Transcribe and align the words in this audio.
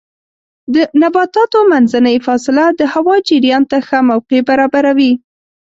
د 0.73 0.75
نباتاتو 1.01 1.59
منځنۍ 1.71 2.17
فاصله 2.25 2.65
د 2.79 2.81
هوا 2.93 3.15
جریان 3.27 3.63
ته 3.71 3.77
ښه 3.87 3.99
موقع 4.09 4.39
برابروي. 4.49 5.13